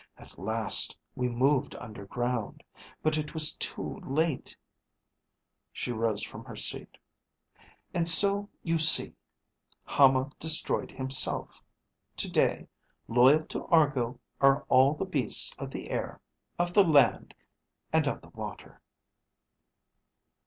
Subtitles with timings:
[0.17, 2.63] At last we moved underground,
[3.03, 4.57] but it was too late."
[5.71, 6.97] She rose from her seat.
[7.93, 9.13] "And so you see,
[9.83, 11.63] Hama destroyed himself.
[12.17, 12.67] Today,
[13.07, 16.19] loyal to Argo, are all the beasts of the air,
[16.57, 17.35] of the land...
[17.93, 18.81] and of the water."